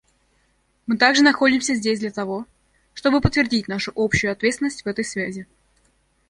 Мы 0.87 0.97
также 0.97 1.21
находимся 1.21 1.75
здесь 1.75 1.99
для 1.99 2.09
того, 2.09 2.47
чтобы 2.95 3.21
подтвердить 3.21 3.67
нашу 3.67 3.91
общую 3.95 4.31
ответственность 4.31 4.83
в 4.83 4.87
этой 4.87 5.05
связи. 5.05 5.45